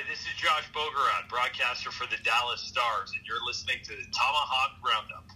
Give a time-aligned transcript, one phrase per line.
[0.00, 4.02] Hi, this is Josh Bogorad, broadcaster for the Dallas Stars, and you're listening to the
[4.16, 5.26] Tomahawk Roundup.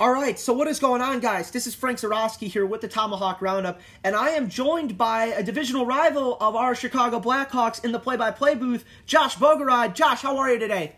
[0.00, 1.50] All right, so what is going on, guys?
[1.50, 5.42] This is Frank Zarowski here with the Tomahawk Roundup, and I am joined by a
[5.42, 9.92] divisional rival of our Chicago Blackhawks in the play-by-play booth, Josh Bogorad.
[9.94, 10.94] Josh, how are you today?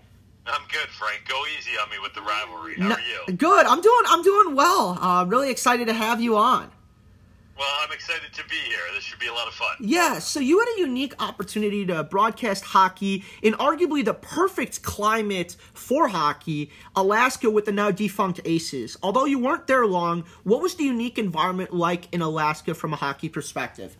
[0.46, 1.22] I'm good, Frank.
[1.26, 2.76] Go easy on me with the rivalry.
[2.78, 3.00] How No- are
[3.30, 3.36] you?
[3.36, 3.66] Good.
[3.66, 4.02] I'm doing.
[4.06, 4.96] I'm doing well.
[5.00, 6.70] Uh, really excited to have you on.
[7.60, 8.78] Well, I'm excited to be here.
[8.94, 9.76] This should be a lot of fun.
[9.80, 15.56] Yeah, so you had a unique opportunity to broadcast hockey in arguably the perfect climate
[15.74, 18.96] for hockey, Alaska with the now defunct Aces.
[19.02, 22.96] Although you weren't there long, what was the unique environment like in Alaska from a
[22.96, 23.94] hockey perspective?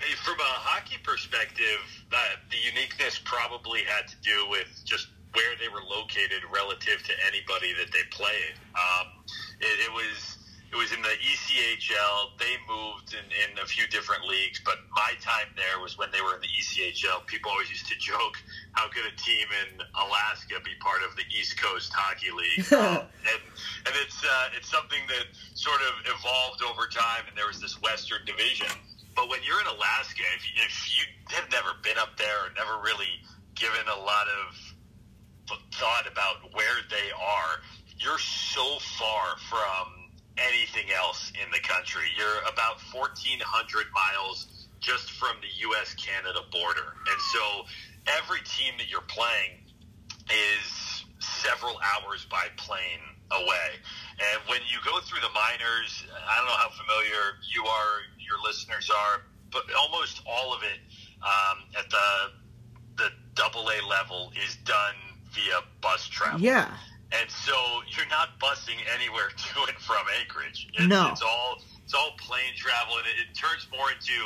[0.00, 1.78] Hey, From a hockey perspective,
[2.12, 2.16] uh,
[2.50, 7.74] the uniqueness probably had to do with just where they were located relative to anybody
[7.74, 8.54] that they played.
[8.74, 9.06] Um,
[9.60, 10.31] it, it was
[10.72, 12.32] it was in the ECHL.
[12.40, 16.24] They moved in, in a few different leagues, but my time there was when they
[16.24, 17.26] were in the ECHL.
[17.26, 18.40] People always used to joke,
[18.72, 23.04] "How could a team in Alaska be part of the East Coast Hockey League?" um,
[23.28, 23.40] and
[23.84, 27.76] and it's uh, it's something that sort of evolved over time, and there was this
[27.82, 28.72] Western Division.
[29.14, 31.04] But when you're in Alaska, if you, if you
[31.36, 33.20] have never been up there or never really
[33.54, 34.56] given a lot of
[35.76, 37.60] thought about where they are,
[38.00, 40.01] you're so far from
[40.38, 42.04] anything else in the country.
[42.16, 45.94] You're about 1,400 miles just from the U.S.
[45.94, 46.96] Canada border.
[47.10, 47.64] And so
[48.06, 49.62] every team that you're playing
[50.26, 53.78] is several hours by plane away.
[54.18, 58.38] And when you go through the minors, I don't know how familiar you are, your
[58.44, 60.80] listeners are, but almost all of it
[61.22, 62.42] um, at the
[62.96, 64.94] the double A level is done
[65.32, 66.40] via bus travel.
[66.40, 66.76] Yeah.
[67.20, 67.54] And so
[67.92, 70.68] you're not busing anywhere to and from Anchorage.
[70.74, 71.10] It's, No.
[71.12, 74.16] it's all it's all plane travel, and it, it turns more into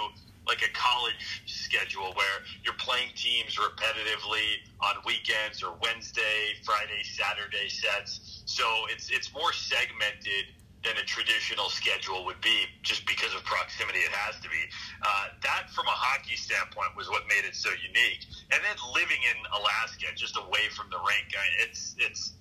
[0.46, 7.68] like a college schedule where you're playing teams repetitively on weekends or Wednesday, Friday, Saturday
[7.68, 8.42] sets.
[8.46, 8.62] So
[8.92, 13.98] it's it's more segmented than a traditional schedule would be, just because of proximity.
[13.98, 14.62] It has to be.
[15.02, 18.22] Uh, that, from a hockey standpoint, was what made it so unique.
[18.54, 22.34] And then living in Alaska, just away from the rink, I mean, it's it's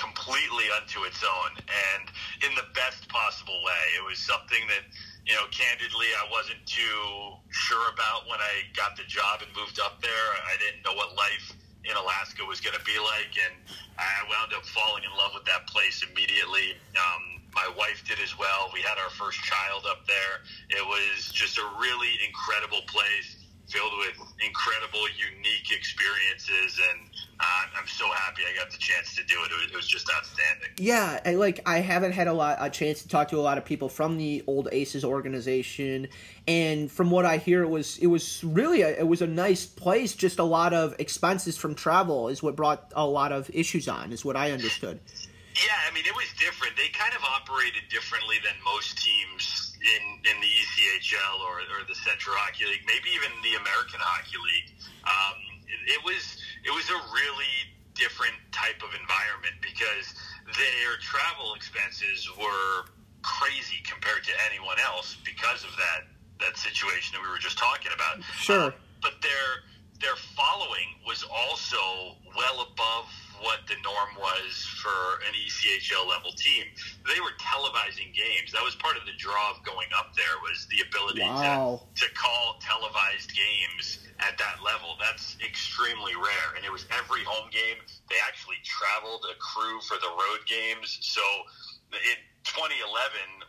[0.00, 2.08] completely unto its own and
[2.48, 3.84] in the best possible way.
[4.00, 4.88] It was something that,
[5.28, 9.76] you know, candidly, I wasn't too sure about when I got the job and moved
[9.76, 10.26] up there.
[10.48, 11.52] I didn't know what life
[11.84, 13.54] in Alaska was going to be like, and
[14.00, 16.76] I wound up falling in love with that place immediately.
[16.96, 18.70] Um, my wife did as well.
[18.72, 20.44] We had our first child up there.
[20.72, 23.36] It was just a really incredible place
[23.68, 27.00] filled with incredible, unique experiences, and
[27.80, 29.50] I'm so happy I got the chance to do it.
[29.50, 30.68] It was, it was just outstanding.
[30.76, 33.56] Yeah, I, like I haven't had a lot a chance to talk to a lot
[33.58, 36.08] of people from the old Aces organization,
[36.46, 39.64] and from what I hear, it was it was really a, it was a nice
[39.64, 40.14] place.
[40.14, 44.12] Just a lot of expenses from travel is what brought a lot of issues on,
[44.12, 45.00] is what I understood.
[45.56, 46.76] Yeah, I mean, it was different.
[46.76, 51.94] They kind of operated differently than most teams in, in the ECHL or, or the
[51.94, 54.72] Central Hockey League, maybe even the American Hockey League.
[55.04, 55.36] Um,
[55.68, 57.56] it, it was it was a really
[57.94, 60.14] different type of environment because
[60.56, 62.88] their travel expenses were
[63.22, 66.08] crazy compared to anyone else because of that
[66.40, 68.24] that situation that we were just talking about.
[68.40, 68.72] Sure.
[68.72, 68.72] Um,
[69.02, 69.68] but their
[70.00, 73.08] their following was also well above
[73.40, 74.52] what the norm was
[74.84, 76.64] for an ECHL level team.
[77.08, 78.52] They were televising games.
[78.52, 81.80] That was part of the draw of going up there was the ability Wow.
[81.96, 84.96] to to call televised games at that level.
[85.00, 86.48] That's extremely rare.
[86.56, 87.80] And it was every home game.
[88.08, 90.98] They actually traveled a crew for the road games.
[91.00, 91.24] So
[91.92, 92.76] in 2011,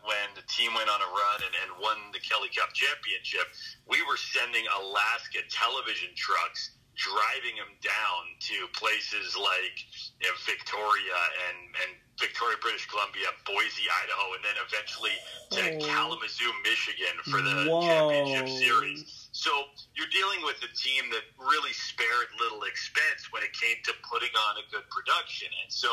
[0.08, 3.48] when the team went on a run and, and won the Kelly Cup championship,
[3.88, 9.76] we were sending Alaska television trucks driving them down to places like
[10.22, 11.18] you know, Victoria
[11.50, 11.92] and, and
[12.22, 15.18] Victoria, British Columbia, Boise, Idaho, and then eventually
[15.58, 15.88] to Oh.
[15.88, 17.82] Kalamazoo, Michigan for the Whoa.
[17.82, 19.21] championship series.
[19.32, 23.96] So you're dealing with a team that really spared little expense when it came to
[24.04, 25.48] putting on a good production.
[25.64, 25.88] And so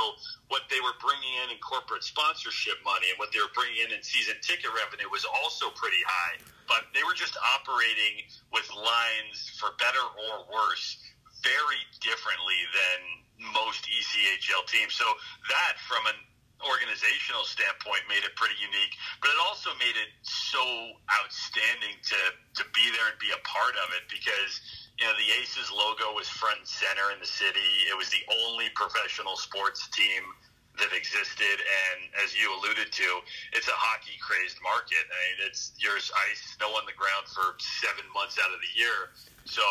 [0.50, 3.94] what they were bringing in in corporate sponsorship money and what they were bringing in
[3.94, 6.42] in season ticket revenue was also pretty high.
[6.66, 10.98] But they were just operating with lines, for better or worse,
[11.46, 12.98] very differently than
[13.54, 14.98] most ECHL teams.
[14.98, 15.06] So
[15.46, 16.18] that, from an
[16.66, 20.62] organizational standpoint made it pretty unique, but it also made it so
[21.22, 22.20] outstanding to
[22.58, 24.62] to be there and be a part of it because
[24.98, 27.86] you know the Aces logo was front and center in the city.
[27.86, 30.22] It was the only professional sports team
[30.78, 33.08] that existed, and as you alluded to,
[33.50, 35.02] it's a hockey crazed market.
[35.10, 38.72] I mean, it's there's ice, snow on the ground for seven months out of the
[38.78, 39.14] year,
[39.46, 39.64] so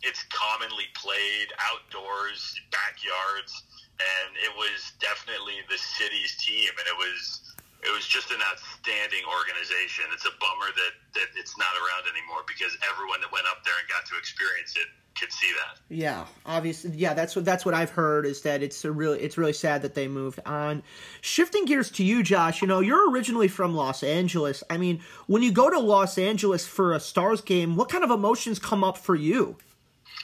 [0.00, 3.52] it's commonly played outdoors, backyards,
[4.00, 7.54] and it was definitely the city's team, and it was
[7.84, 10.08] it was just an outstanding organization.
[10.12, 13.74] It's a bummer that, that it's not around anymore because everyone that went up there
[13.78, 14.88] and got to experience it
[15.18, 15.78] could see that.
[15.94, 17.14] Yeah, obviously, yeah.
[17.14, 19.94] That's what that's what I've heard is that it's a really it's really sad that
[19.94, 20.82] they moved on.
[21.20, 22.62] Shifting gears to you, Josh.
[22.62, 24.64] You know, you're originally from Los Angeles.
[24.70, 28.10] I mean, when you go to Los Angeles for a Stars game, what kind of
[28.10, 29.56] emotions come up for you?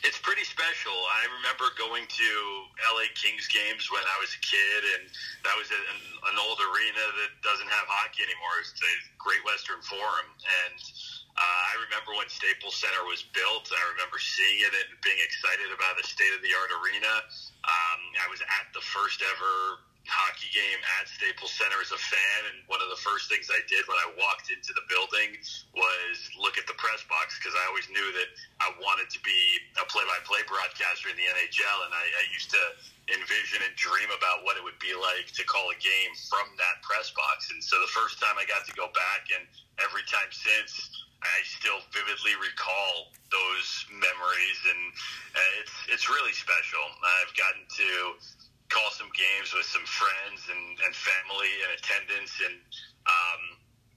[0.03, 0.93] It's pretty special.
[1.41, 2.31] Remember going to
[2.93, 5.09] LA Kings games when I was a kid, and
[5.49, 5.85] that was an,
[6.29, 8.61] an old arena that doesn't have hockey anymore.
[8.61, 10.77] It's the Great Western Forum, and
[11.41, 13.73] uh, I remember when Staples Center was built.
[13.73, 17.25] I remember seeing it and being excited about the state of the art arena.
[17.65, 20.50] Um, I was at the first ever hockey
[21.01, 23.97] at Staples Center as a fan, and one of the first things I did when
[23.97, 25.33] I walked into the building
[25.73, 28.29] was look at the press box because I always knew that
[28.61, 29.41] I wanted to be
[29.81, 32.63] a play-by-play broadcaster in the NHL, and I, I used to
[33.17, 36.85] envision and dream about what it would be like to call a game from that
[36.85, 37.49] press box.
[37.49, 39.49] And so the first time I got to go back, and
[39.81, 41.09] every time since.
[41.21, 44.83] I still vividly recall those memories, and
[45.37, 46.81] uh, it's it's really special.
[46.81, 48.17] I've gotten to
[48.71, 52.57] call some games with some friends and, and family and attendance and
[53.07, 53.43] um,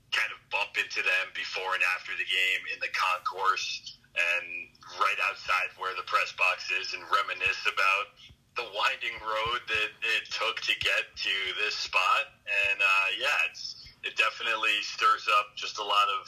[0.09, 4.69] kind of bump into them before and after the game in the concourse and
[5.01, 8.13] right outside where the press box is and reminisce about
[8.53, 12.37] the winding road that it took to get to this spot.
[12.45, 16.21] And uh, yeah, it's it definitely stirs up just a lot of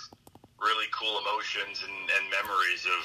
[0.57, 3.03] really cool emotions and, and memories of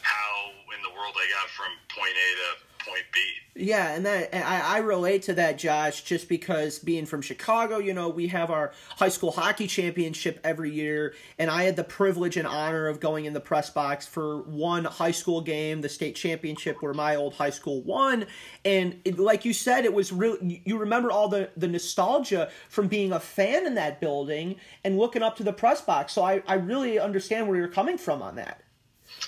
[0.00, 2.48] how in the world I got from point A to
[2.86, 3.20] point B.
[3.54, 7.92] Yeah, and that I, I relate to that, Josh, just because being from Chicago, you
[7.92, 12.38] know, we have our high school hockey championship every year, and I had the privilege
[12.38, 16.16] and honor of going in the press box for one high school game, the state
[16.16, 18.26] championship, where my old high school won.
[18.64, 20.38] And it, like you said, it was real.
[20.40, 25.22] You remember all the the nostalgia from being a fan in that building and looking
[25.22, 26.14] up to the press box.
[26.14, 28.62] So I I really understand where you're coming from on that.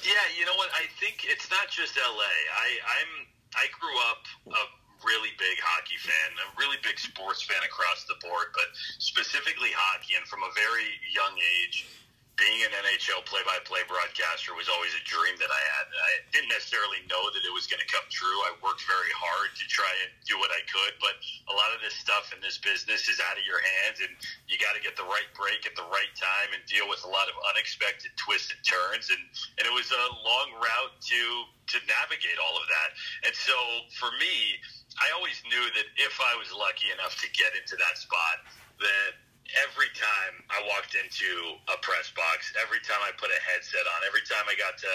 [0.02, 0.70] Yeah, you know what?
[0.72, 2.24] I think it's not just LA.
[2.24, 2.68] I,
[3.00, 4.64] I'm I grew up a
[5.06, 10.16] really big hockey fan, a really big sports fan across the board, but specifically hockey.
[10.16, 11.86] And from a very young age,
[12.34, 15.84] being an NHL play-by-play broadcaster was always a dream that I had.
[15.86, 18.38] I didn't necessarily know that it was going to come true.
[18.50, 21.14] I worked very hard to try and do what I could, but
[21.46, 24.10] a lot of this stuff in this business is out of your hands, and
[24.50, 27.10] you got to get the right break at the right time and deal with a
[27.10, 29.14] lot of unexpected twists and turns.
[29.14, 29.22] And
[29.62, 31.22] and it was a long route to
[31.70, 32.88] to navigate all of that.
[33.30, 33.54] And so
[33.94, 34.58] for me,
[34.98, 38.42] I always knew that if I was lucky enough to get into that spot,
[38.82, 43.84] that every time I walked into a press box, every time I put a headset
[43.84, 44.94] on, every time I got to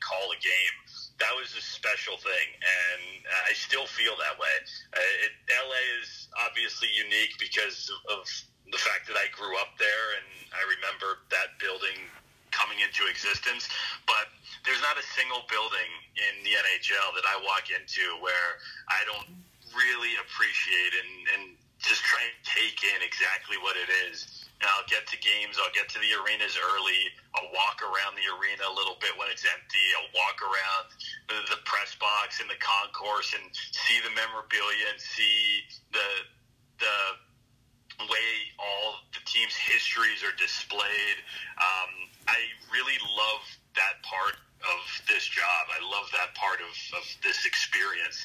[0.00, 0.74] call a game,
[1.20, 4.54] that was a special thing, and I still feel that way.
[4.96, 8.24] Uh, it, LA is obviously unique because of
[8.72, 12.08] the fact that I grew up there, and I remember that building
[12.50, 13.68] coming into existence.
[14.08, 14.32] But
[14.64, 18.58] there's not a single building in the NHL that I walk into where
[18.88, 19.44] I don't
[19.76, 21.44] really appreciate and, and
[21.80, 24.46] just try and take in exactly what it is.
[24.60, 28.28] And I'll get to games, I'll get to the arenas early, I'll walk around the
[28.28, 30.84] arena a little bit when it's empty, I'll walk around
[31.32, 35.64] the, press box and the concourse and see the memorabilia and see
[35.94, 36.08] the
[36.76, 36.96] the
[38.08, 41.18] way all the team's histories are displayed.
[41.60, 41.92] Um,
[42.26, 42.40] I
[42.72, 43.44] really love
[43.76, 45.62] that part of this job.
[45.72, 48.18] I love that part of, of this experience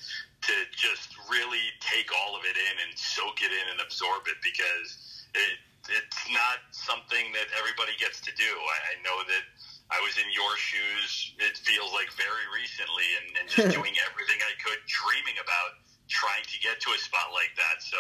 [0.46, 4.38] to just really take all of it in and soak it in and absorb it
[4.44, 5.58] because it,
[5.90, 8.52] it's not something that everybody gets to do.
[8.52, 9.46] I, I know that
[9.94, 14.40] I was in your shoes, it feels like very recently, and, and just doing everything
[14.42, 17.82] I could, dreaming about trying to get to a spot like that.
[17.82, 17.98] So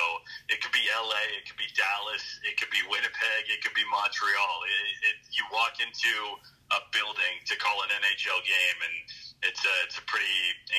[0.49, 3.85] it could be LA, it could be Dallas, it could be Winnipeg, it could be
[3.89, 4.57] Montreal.
[4.65, 6.13] It, it, you walk into
[6.71, 8.95] a building to call an NHL game, and
[9.43, 10.25] it's a it's a pretty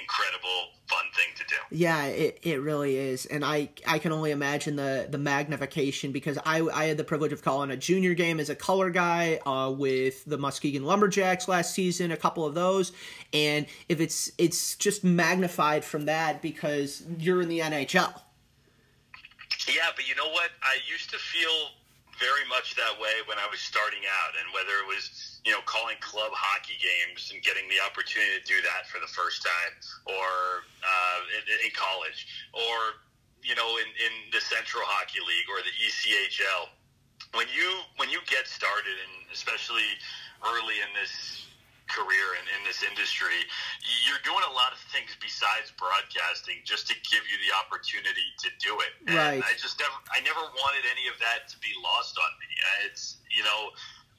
[0.00, 1.56] incredible fun thing to do.
[1.70, 6.38] Yeah, it, it really is, and I I can only imagine the the magnification because
[6.44, 9.70] I I had the privilege of calling a junior game as a color guy uh,
[9.70, 12.92] with the Muskegon Lumberjacks last season, a couple of those,
[13.32, 18.12] and if it's it's just magnified from that because you're in the NHL.
[19.68, 20.50] Yeah, but you know what?
[20.62, 21.70] I used to feel
[22.18, 25.62] very much that way when I was starting out, and whether it was you know
[25.64, 29.72] calling club hockey games and getting the opportunity to do that for the first time,
[30.10, 33.06] or uh, in, in college, or
[33.46, 36.66] you know, in, in the Central Hockey League or the ECHL,
[37.38, 37.68] when you
[38.02, 39.86] when you get started, and especially
[40.42, 41.46] early in this
[41.86, 43.46] career and in this industry,
[44.02, 48.50] you're doing a lot of things besides broadcasting just to give you the opportunity to
[48.58, 48.92] do it.
[49.06, 49.38] Right.
[49.38, 52.50] And I just never, I never wanted any of that to be lost on me.
[52.90, 53.70] It's you know,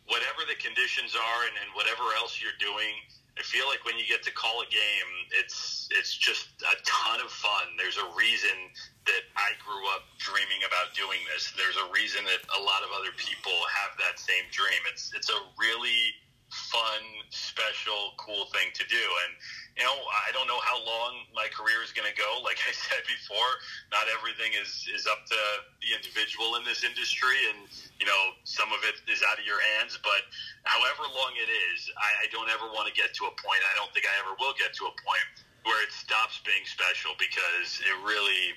[0.08, 2.96] whatever the conditions are and, and whatever else you're doing.
[3.38, 7.22] I feel like when you get to call a game, it's it's just a ton
[7.22, 7.78] of fun.
[7.78, 8.58] There's a reason
[9.06, 11.54] that I grew up dreaming about doing this.
[11.54, 14.82] There's a reason that a lot of other people have that same dream.
[14.90, 16.18] It's it's a really
[16.50, 19.04] fun, special, cool thing to do.
[19.28, 19.32] And,
[19.76, 22.40] you know, I don't know how long my career is going to go.
[22.44, 23.52] Like I said before,
[23.92, 25.40] not everything is, is up to
[25.84, 27.36] the individual in this industry.
[27.52, 27.68] And,
[28.00, 30.00] you know, some of it is out of your hands.
[30.00, 30.24] But
[30.64, 33.76] however long it is, I, I don't ever want to get to a point, I
[33.76, 35.28] don't think I ever will get to a point
[35.68, 38.56] where it stops being special because it really,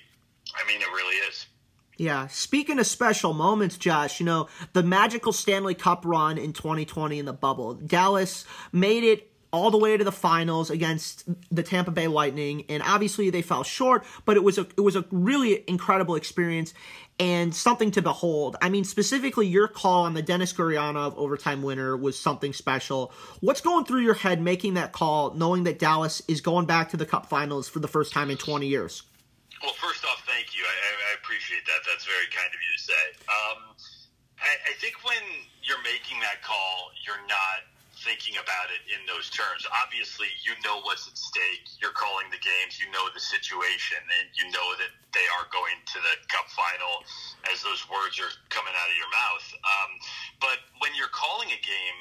[0.55, 1.50] I mean, it really is.
[2.01, 7.19] Yeah, speaking of special moments, Josh, you know, the magical Stanley Cup run in 2020
[7.19, 7.75] in the bubble.
[7.75, 12.81] Dallas made it all the way to the finals against the Tampa Bay Lightning, and
[12.81, 16.73] obviously they fell short, but it was a it was a really incredible experience
[17.19, 18.55] and something to behold.
[18.63, 23.13] I mean, specifically your call on the Denis Gurianov overtime winner was something special.
[23.41, 26.97] What's going through your head making that call, knowing that Dallas is going back to
[26.97, 29.03] the Cup Finals for the first time in 20 years?
[29.61, 30.63] Well, first off, thank you.
[30.65, 31.00] I, I
[31.41, 31.81] appreciate that.
[31.89, 33.05] That's very kind of you to say.
[33.25, 33.59] Um,
[34.37, 35.25] I, I think when
[35.65, 37.65] you're making that call, you're not
[38.05, 39.65] thinking about it in those terms.
[39.81, 41.65] Obviously, you know what's at stake.
[41.81, 42.77] You're calling the games.
[42.77, 47.01] You know the situation, and you know that they are going to the Cup final
[47.49, 49.45] as those words are coming out of your mouth.
[49.65, 49.91] Um,
[50.45, 51.97] but when you're calling a game,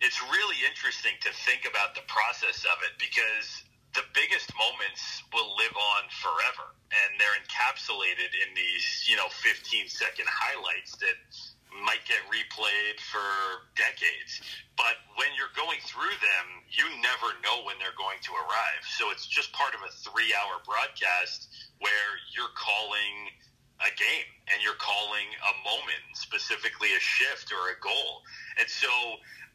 [0.00, 3.60] it's really interesting to think about the process of it because
[3.94, 5.02] the biggest moments
[5.34, 11.18] will live on forever and they're encapsulated in these you know 15 second highlights that
[11.86, 13.22] might get replayed for
[13.78, 14.42] decades.
[14.74, 18.82] But when you're going through them you never know when they're going to arrive.
[18.94, 21.50] So it's just part of a three hour broadcast
[21.82, 23.34] where you're calling
[23.80, 28.22] a game and you're calling a moment specifically a shift or a goal.
[28.58, 28.90] And so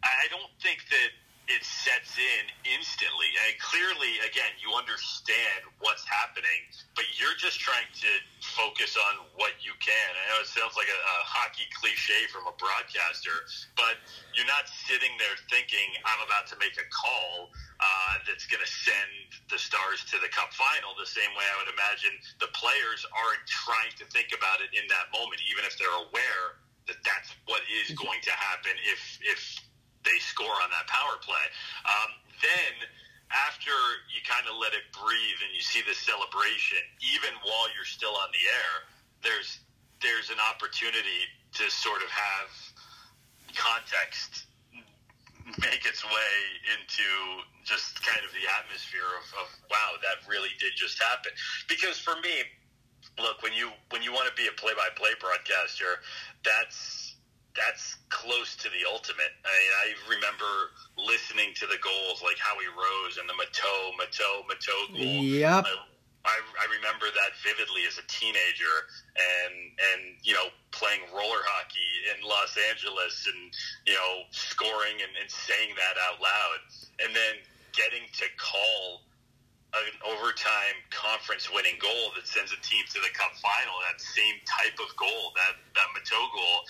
[0.06, 1.10] i don't think that
[1.48, 3.30] it sets in instantly.
[3.46, 6.66] And clearly, again, you understand what's happening,
[6.98, 8.12] but you're just trying to
[8.58, 10.10] focus on what you can.
[10.18, 13.46] I know it sounds like a, a hockey cliche from a broadcaster,
[13.78, 14.02] but
[14.34, 18.72] you're not sitting there thinking, I'm about to make a call uh, that's going to
[18.72, 19.14] send
[19.54, 23.46] the Stars to the Cup final the same way I would imagine the players aren't
[23.46, 27.62] trying to think about it in that moment, even if they're aware that that's what
[27.82, 29.58] is going to happen if if
[30.06, 31.46] they score on that power play.
[31.84, 32.10] Um,
[32.40, 32.74] then
[33.34, 33.74] after
[34.14, 38.14] you kind of let it breathe and you see the celebration, even while you're still
[38.14, 38.74] on the air,
[39.26, 39.60] there's
[40.00, 41.26] there's an opportunity
[41.58, 42.50] to sort of have
[43.56, 44.46] context
[45.62, 46.34] make its way
[46.74, 47.08] into
[47.64, 51.32] just kind of the atmosphere of, of wow that really did just happen
[51.70, 52.42] because for me
[53.22, 56.02] look when you when you want to be a play-by-play broadcaster
[56.44, 57.16] that's
[57.56, 59.30] that's close to the ultimate.
[59.46, 60.52] I mean, I remember
[60.98, 65.22] listening to the goals like Howie Rose and the Matteau, Matteau, Matteau goal.
[65.22, 65.70] Yep.
[65.70, 65.74] I,
[66.26, 71.92] I, I remember that vividly as a teenager, and and you know playing roller hockey
[72.10, 73.54] in Los Angeles, and
[73.86, 76.60] you know scoring and, and saying that out loud,
[77.06, 77.38] and then
[77.78, 79.06] getting to call
[79.76, 83.76] an overtime conference winning goal that sends a team to the cup final.
[83.86, 86.66] That same type of goal, that that Matteau goal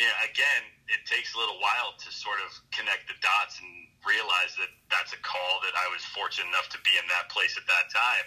[0.00, 3.68] yeah, again, it takes a little while to sort of connect the dots and
[4.00, 7.60] realize that that's a call that I was fortunate enough to be in that place
[7.60, 8.26] at that time.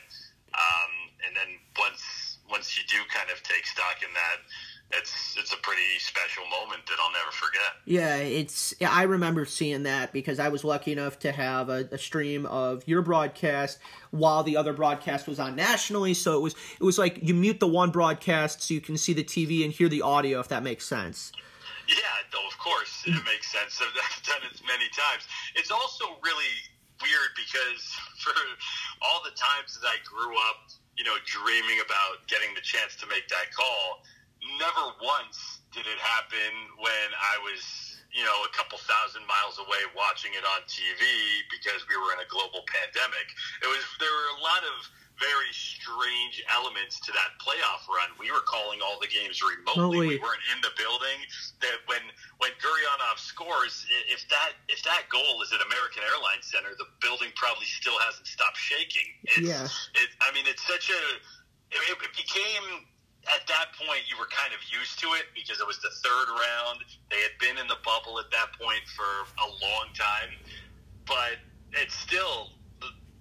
[0.53, 0.91] Um,
[1.25, 1.49] and then
[1.81, 4.37] once once you do kind of take stock in that,
[4.99, 7.73] it's it's a pretty special moment that I'll never forget.
[7.85, 11.97] Yeah, it's I remember seeing that because I was lucky enough to have a, a,
[11.97, 13.79] stream of your broadcast
[14.11, 16.13] while the other broadcast was on nationally.
[16.13, 19.13] So it was it was like you mute the one broadcast so you can see
[19.13, 21.31] the TV and hear the audio if that makes sense.
[21.87, 23.25] Yeah, though of course it mm.
[23.25, 23.79] makes sense.
[23.83, 25.27] I've done it many times.
[25.55, 26.53] It's also really
[27.01, 27.83] weird because
[28.23, 28.35] for
[29.03, 33.05] all the times that I grew up, you know, dreaming about getting the chance to
[33.09, 34.05] make that call,
[34.59, 37.63] never once did it happen when I was,
[38.13, 41.01] you know, a couple thousand miles away watching it on TV
[41.49, 43.27] because we were in a global pandemic.
[43.65, 44.77] It was there were a lot of
[45.19, 48.09] very strange elements to that playoff run.
[48.17, 50.17] We were calling all the games remotely.
[50.17, 51.19] We weren't in the building.
[51.61, 52.01] That when
[52.41, 57.29] when Gurianov scores, if that if that goal is at American Airlines Center, the building
[57.37, 59.07] probably still hasn't stopped shaking.
[59.37, 59.69] It's, yeah.
[59.95, 61.01] It, I mean, it's such a.
[61.73, 62.85] It, it became
[63.31, 66.27] at that point, you were kind of used to it because it was the third
[66.27, 66.83] round.
[67.07, 69.07] They had been in the bubble at that point for
[69.39, 70.35] a long time,
[71.07, 71.39] but
[71.71, 72.51] it's still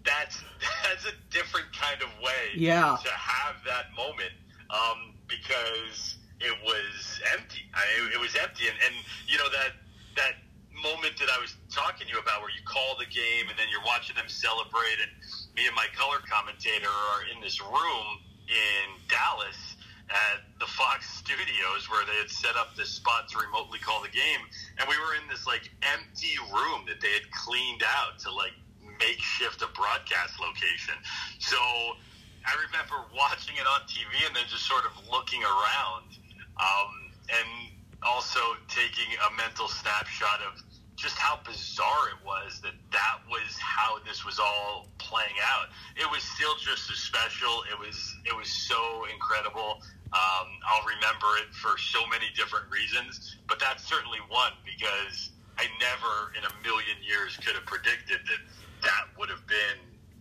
[0.04, 0.42] that's
[0.84, 2.96] that's a different kind of way yeah.
[3.02, 4.32] to have that moment
[4.70, 7.62] um, because it was empty.
[7.74, 8.94] I, it was empty, and, and
[9.26, 9.78] you know that
[10.16, 10.34] that
[10.82, 13.70] moment that I was talking to you about, where you call the game and then
[13.70, 15.12] you're watching them celebrate, and
[15.54, 18.06] me and my color commentator are in this room
[18.50, 19.78] in Dallas
[20.10, 24.12] at the Fox studios where they had set up this spot to remotely call the
[24.12, 24.42] game,
[24.78, 28.52] and we were in this like empty room that they had cleaned out to like
[29.02, 30.94] makeshift a broadcast location.
[31.38, 31.58] So
[32.46, 36.08] I remember watching it on TV and then just sort of looking around,
[36.58, 36.92] um,
[37.30, 37.48] and
[38.02, 40.58] also taking a mental snapshot of
[40.98, 45.66] just how bizarre it was that that was how this was all playing out.
[45.96, 47.66] It was still just as special.
[47.70, 48.78] It was it was so
[49.10, 49.82] incredible.
[50.12, 55.66] Um, I'll remember it for so many different reasons, but that's certainly one because I
[55.80, 58.42] never in a million years could have predicted that
[58.82, 59.78] that would have been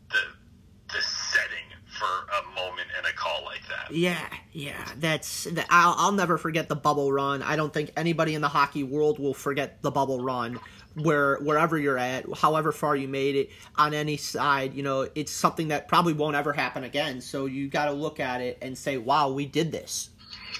[0.09, 3.95] the the setting for a moment and a call like that.
[3.95, 5.47] Yeah, yeah, that's.
[5.69, 7.41] I'll, I'll never forget the bubble run.
[7.43, 10.59] I don't think anybody in the hockey world will forget the bubble run.
[10.95, 15.31] Where wherever you're at, however far you made it on any side, you know it's
[15.31, 17.21] something that probably won't ever happen again.
[17.21, 20.09] So you got to look at it and say, "Wow, we did this."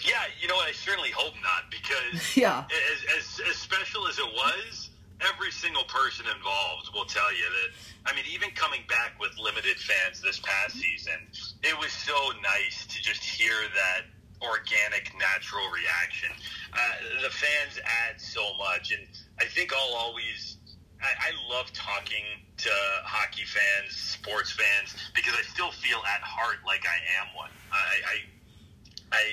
[0.08, 0.70] Yeah, you know what?
[0.70, 4.91] I certainly hope not because yeah, as, as, as special as it was,
[5.30, 7.70] every single person involved will tell you that.
[8.12, 11.22] I mean, even coming back with limited fans this past season,
[11.64, 14.10] it was so nice to just hear that
[14.42, 16.30] organic, natural reaction.
[16.74, 19.06] Uh, the fans add so much, and
[19.40, 20.58] I think I'll always.
[21.02, 22.26] I, I love talking
[22.58, 22.70] to
[23.04, 27.50] hockey fans, sports fans, because I still feel at heart like I am one.
[27.74, 29.24] I, I, I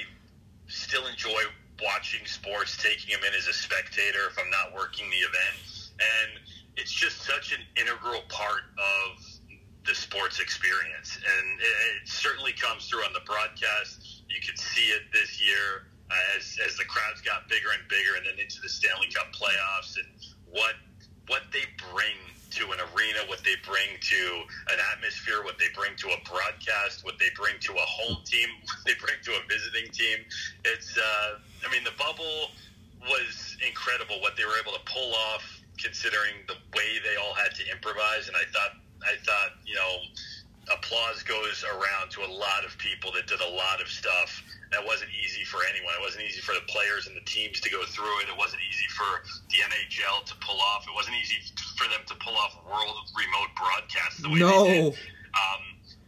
[0.67, 1.43] still enjoy
[1.85, 6.31] watching sports, taking them in as a spectator if I'm not working the event and
[6.77, 9.19] it's just such an integral part of
[9.87, 14.23] the sports experience, and it, certainly comes through on the broadcast.
[14.29, 18.17] You could see it this year uh, as as the crowds got bigger and bigger,
[18.17, 20.07] and then into the Stanley Cup playoffs, and
[20.51, 20.77] what
[21.27, 22.17] what they bring
[22.51, 24.23] to an arena, what they bring to
[24.73, 28.49] an atmosphere, what they bring to a broadcast, what they bring to a home team,
[28.65, 30.25] what they bring to a visiting team.
[30.65, 32.57] It's, uh, I mean, the bubble
[33.05, 35.45] was incredible what they were able to pull off
[35.79, 38.29] considering the way they all had to improvise.
[38.29, 39.93] And I thought, I thought, you know,
[40.73, 44.43] applause goes around to a lot of people that did a lot of stuff.
[44.73, 45.97] That wasn't easy for anyone.
[45.97, 48.29] It wasn't easy for the players and the teams to go through it.
[48.29, 50.85] It wasn't easy for the NHL to pull off.
[50.85, 51.41] It wasn't easy
[51.77, 54.65] for them to pull off world remote broadcasts the way no.
[54.65, 54.93] they did.
[54.93, 55.63] Um,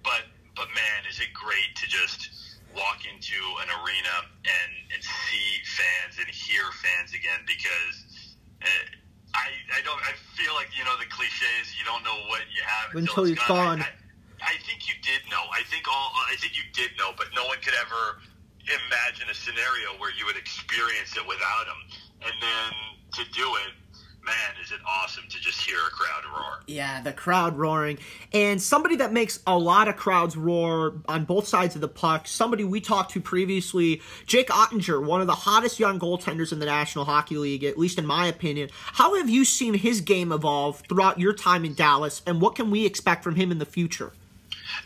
[0.05, 2.29] but but man, is it great to just
[2.77, 7.97] walk into an arena and and see fans and hear fans again because.
[8.61, 9.00] Uh,
[9.35, 10.01] I, I don't.
[10.03, 11.75] I feel like you know the cliches.
[11.79, 13.79] You don't know what you have until, until it's gone.
[13.79, 13.87] gone.
[14.43, 15.43] I, I, think you did know.
[15.55, 16.11] I think all.
[16.27, 18.19] I think you did know, but no one could ever
[18.67, 21.81] imagine a scenario where you would experience it without him.
[22.27, 22.71] And then
[23.17, 23.73] to do it,
[24.25, 26.61] man, is it awesome to just hear a crowd roar.
[26.67, 27.99] Yeah, the crowd roaring.
[28.33, 32.27] And somebody that makes a lot of crowds roar on both sides of the puck,
[32.27, 36.67] somebody we talked to previously, Jake Oettinger, one of the hottest young goaltenders in the
[36.67, 38.71] National Hockey League, at least in my opinion.
[38.73, 42.71] How have you seen his game evolve throughout your time in Dallas, and what can
[42.71, 44.13] we expect from him in the future?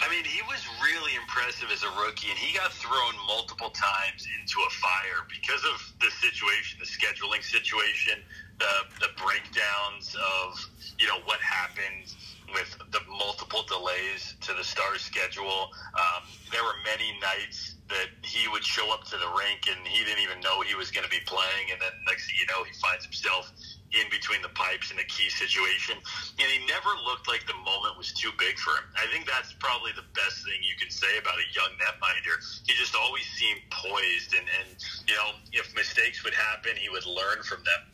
[0.01, 4.27] I mean, he was really impressive as a rookie, and he got thrown multiple times
[4.41, 8.23] into a fire because of the situation, the scheduling situation,
[8.59, 12.15] the the breakdowns of you know what happened
[12.53, 15.73] with the multiple delays to the Stars schedule.
[15.97, 20.05] Um, there were many nights that he would show up to the rink and he
[20.05, 22.63] didn't even know he was going to be playing, and then next thing you know,
[22.63, 23.51] he finds himself
[23.95, 25.95] in between the pipes in a key situation.
[26.39, 28.87] And he never looked like the moment was too big for him.
[28.99, 32.43] I think that's probably the best thing you can say about a young netminder.
[32.67, 34.69] He just always seemed poised, and, and
[35.07, 37.94] you know, if mistakes would happen, he would learn from them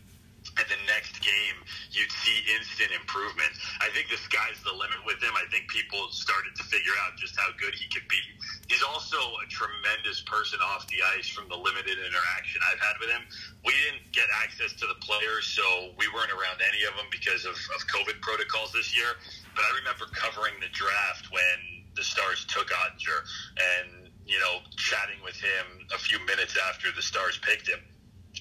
[0.59, 1.59] and the next game
[1.91, 3.51] you'd see instant improvement.
[3.79, 5.35] I think the sky's the limit with him.
[5.35, 8.19] I think people started to figure out just how good he could be.
[8.67, 13.11] He's also a tremendous person off the ice from the limited interaction I've had with
[13.11, 13.23] him.
[13.67, 17.45] We didn't get access to the players, so we weren't around any of them because
[17.45, 19.19] of, of COVID protocols this year.
[19.55, 23.27] But I remember covering the draft when the Stars took Oettinger
[23.59, 27.83] and, you know, chatting with him a few minutes after the Stars picked him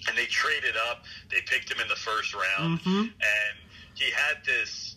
[0.07, 1.03] and they traded up.
[1.31, 3.01] They picked him in the first round, mm-hmm.
[3.11, 3.53] and
[3.95, 4.95] he had this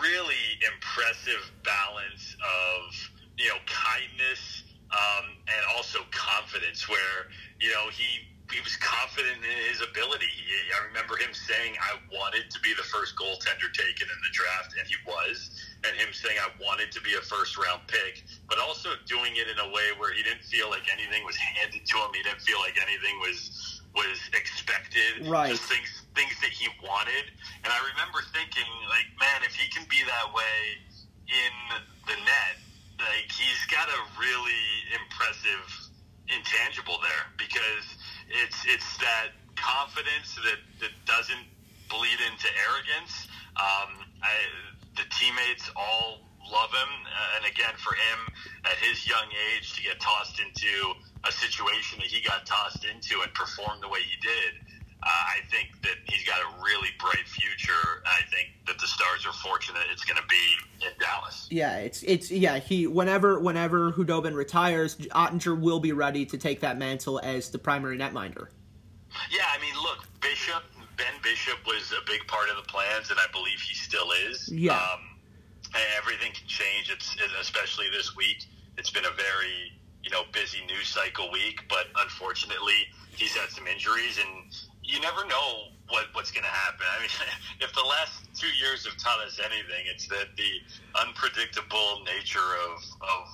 [0.00, 2.92] really impressive balance of
[3.38, 7.30] you know kindness um, and also confidence where
[7.60, 10.28] you know he he was confident in his ability.
[10.76, 14.76] I remember him saying, "I wanted to be the first goaltender taken in the draft,"
[14.78, 15.50] and he was.
[15.84, 19.48] And him saying, "I wanted to be a first round pick," but also doing it
[19.48, 22.10] in a way where he didn't feel like anything was handed to him.
[22.14, 25.26] He didn't feel like anything was was expected.
[25.26, 25.50] Right.
[25.50, 27.30] Just things things that he wanted.
[27.62, 30.58] And I remember thinking, like, man, if he can be that way
[31.26, 31.54] in
[32.06, 32.54] the net,
[32.98, 35.66] like he's got a really impressive
[36.30, 37.86] intangible there because
[38.30, 41.46] it's it's that confidence that that doesn't
[41.88, 43.28] bleed into arrogance.
[43.54, 44.34] Um, I,
[44.96, 48.18] the teammates all love him, uh, and again, for him
[48.64, 50.94] at his young age to get tossed into
[51.26, 54.60] a situation that he got tossed into and performed the way he did.
[55.02, 58.02] Uh, I think that he's got a really bright future.
[58.06, 61.46] I think that the Stars are fortunate it's going to be in Dallas.
[61.50, 62.58] Yeah, it's it's yeah.
[62.58, 67.58] He whenever whenever Khudobin retires, Oettinger will be ready to take that mantle as the
[67.58, 68.48] primary netminder.
[69.30, 70.62] Yeah, I mean, look, Bishop
[70.96, 74.48] Ben Bishop was a big part of the plans, and I believe he still is.
[74.50, 74.74] Yeah.
[74.74, 75.00] Um,
[75.98, 76.90] everything can change.
[76.90, 78.44] It's especially this week.
[78.78, 79.72] It's been a very
[80.04, 82.86] you know busy news cycle week, but unfortunately,
[83.16, 86.84] he's had some injuries, and you never know what what's going to happen.
[86.84, 87.10] I mean,
[87.60, 90.60] if the last two years have taught us anything, it's that the
[91.00, 93.24] unpredictable nature of of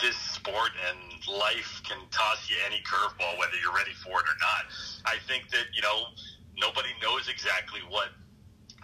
[0.00, 0.98] this sport and
[1.38, 4.70] life can toss you any curveball, whether you're ready for it or not.
[5.04, 6.14] I think that you know
[6.56, 8.14] nobody knows exactly what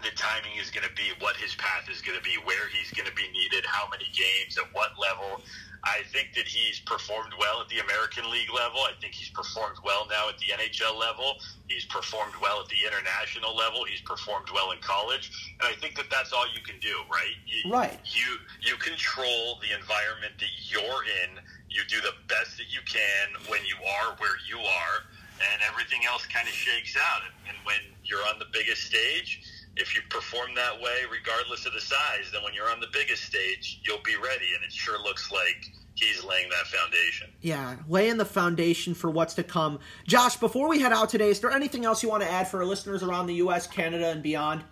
[0.03, 2.91] the timing is going to be, what his path is going to be, where he's
[2.95, 5.43] going to be needed, how many games, at what level.
[5.85, 8.81] I think that he's performed well at the American League level.
[8.81, 11.39] I think he's performed well now at the NHL level.
[11.69, 13.85] He's performed well at the international level.
[13.85, 17.37] He's performed well in college, and I think that that's all you can do, right?
[17.47, 17.99] You, right.
[18.05, 21.39] You you control the environment that you're in.
[21.71, 24.97] You do the best that you can when you are where you are,
[25.39, 27.23] and everything else kind of shakes out.
[27.47, 29.47] And when you're on the biggest stage
[29.79, 33.25] if you perform that way, regardless of the size, then when you're on the biggest
[33.25, 34.55] stage, you'll be ready.
[34.55, 37.31] And it sure looks like he's laying that foundation.
[37.41, 39.79] Yeah, laying the foundation for what's to come.
[40.07, 42.59] Josh, before we head out today, is there anything else you want to add for
[42.59, 44.65] our listeners around the U.S., Canada, and beyond?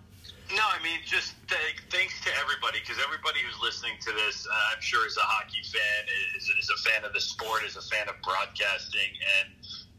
[0.54, 4.74] No, I mean, just th- thanks to everybody, because everybody who's listening to this, uh,
[4.74, 7.82] I'm sure is a hockey fan, is, is a fan of the sport, is a
[7.82, 9.10] fan of broadcasting,
[9.42, 9.50] and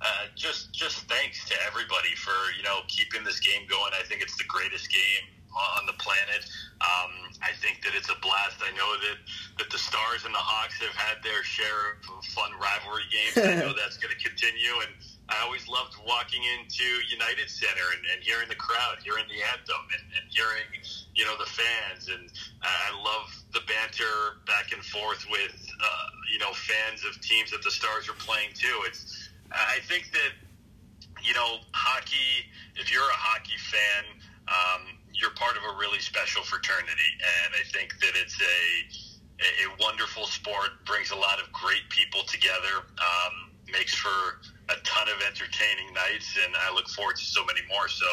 [0.01, 3.91] uh, just just thanks to everybody for you know keeping this game going.
[3.97, 5.25] I think it's the greatest game
[5.57, 6.45] on the planet.
[6.77, 8.61] Um, I think that it's a blast.
[8.61, 9.17] I know that
[9.57, 13.41] that the Stars and the Hawks have had their share of fun rivalry games.
[13.41, 14.93] I know that's going to continue, and
[15.29, 19.81] I always loved walking into United Center and, and hearing the crowd, hearing the anthem,
[19.97, 20.69] and, and hearing
[21.17, 22.29] you know the fans, and
[22.61, 27.65] I love the banter back and forth with uh, you know fans of teams that
[27.65, 28.85] the Stars are playing too.
[28.85, 29.16] It's
[29.57, 30.31] I think that
[31.23, 32.45] you know hockey.
[32.75, 34.03] If you're a hockey fan,
[34.47, 34.81] um,
[35.13, 37.11] you're part of a really special fraternity,
[37.43, 39.07] and I think that it's a
[39.39, 40.85] a wonderful sport.
[40.85, 42.85] Brings a lot of great people together.
[42.97, 44.39] Um, makes for
[44.69, 47.87] a ton of entertaining nights, and I look forward to so many more.
[47.87, 48.05] So,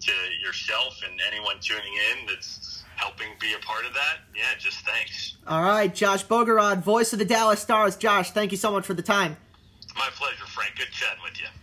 [0.00, 4.78] to yourself and anyone tuning in that's helping be a part of that, yeah, just
[4.80, 5.36] thanks.
[5.46, 7.96] All right, Josh Bogorad, voice of the Dallas Stars.
[7.96, 9.36] Josh, thank you so much for the time.
[9.98, 10.76] My pleasure, Frank.
[10.78, 11.48] Good chatting with you.